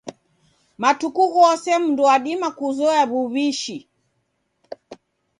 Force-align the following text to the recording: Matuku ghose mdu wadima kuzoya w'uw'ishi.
Matuku 0.81 1.23
ghose 1.33 1.71
mdu 1.83 2.01
wadima 2.09 2.47
kuzoya 2.57 3.03
w'uw'ishi. 3.11 3.77